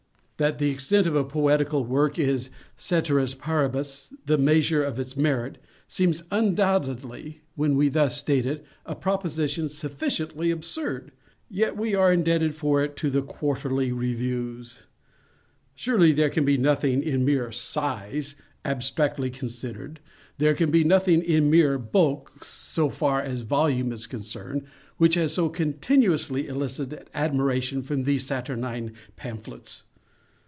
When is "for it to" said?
12.55-13.11